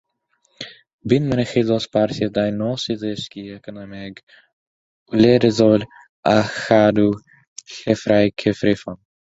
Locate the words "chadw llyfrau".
6.59-8.37